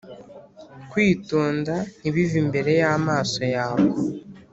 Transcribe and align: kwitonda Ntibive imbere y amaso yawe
kwitonda 0.91 1.73
Ntibive 1.99 2.35
imbere 2.43 2.71
y 2.81 2.83
amaso 2.95 3.41
yawe 3.55 3.87